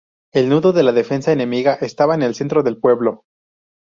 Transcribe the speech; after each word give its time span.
El 0.33 0.49
nudo 0.49 0.73
de 0.73 0.81
la 0.81 0.93
defensa 0.93 1.31
enemiga 1.31 1.75
estaba 1.75 2.15
en 2.15 2.23
el 2.23 2.33
centro 2.33 2.63
del 2.63 2.77
pueblo. 2.79 3.23